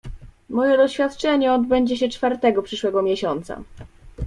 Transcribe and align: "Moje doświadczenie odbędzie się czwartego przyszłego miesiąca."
"Moje 0.49 0.77
doświadczenie 0.77 1.53
odbędzie 1.53 1.97
się 1.97 2.09
czwartego 2.09 2.61
przyszłego 2.63 3.01
miesiąca." 3.01 3.61